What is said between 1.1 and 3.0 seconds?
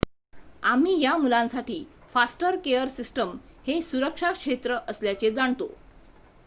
मुलांसाठी foster care